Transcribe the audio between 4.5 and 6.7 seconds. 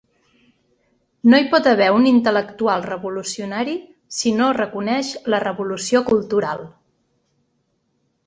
reconeix la revolució cultural.